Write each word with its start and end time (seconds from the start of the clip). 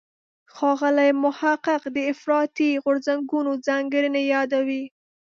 ښاغلی 0.55 1.09
محق 1.23 1.65
د 1.95 1.97
افراطي 2.11 2.71
غورځنګونو 2.83 3.51
ځانګړنې 3.67 4.23
یادوي. 4.33 4.83